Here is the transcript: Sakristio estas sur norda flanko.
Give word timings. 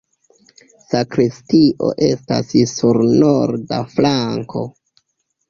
Sakristio 0.93 1.89
estas 2.07 2.49
sur 2.73 3.01
norda 3.11 3.81
flanko. 3.95 4.67